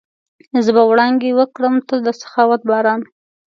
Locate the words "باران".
2.69-3.01